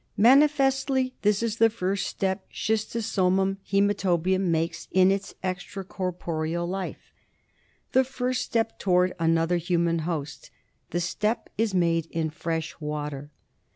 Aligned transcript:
Manifestly 0.17 1.13
this 1.21 1.43
is 1.43 1.57
the 1.57 1.69
first 1.69 2.07
step 2.07 2.49
Schisiosomum 2.51 3.57
hcematobium 3.71 4.47
makes 4.47 4.87
in 4.89 5.11
its 5.11 5.35
extracorporeal 5.43 6.67
life; 6.67 7.13
the 7.91 8.03
first 8.03 8.41
step 8.41 8.79
towards 8.79 9.13
another 9.19 9.57
human 9.57 9.99
host. 9.99 10.49
The 10.89 11.01
step 11.01 11.51
is 11.55 11.75
made 11.75 12.07
in 12.09 12.31
fresh 12.31 12.75
water. 12.81 13.29